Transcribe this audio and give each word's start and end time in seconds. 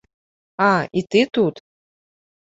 А, 0.67 0.69
і 1.01 1.03
ты 1.15 1.21
тут! 1.39 1.55